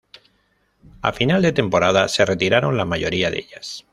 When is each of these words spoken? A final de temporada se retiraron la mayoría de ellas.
A 1.03 1.13
final 1.13 1.43
de 1.43 1.51
temporada 1.51 2.07
se 2.07 2.25
retiraron 2.25 2.75
la 2.75 2.85
mayoría 2.85 3.29
de 3.29 3.37
ellas. 3.37 3.85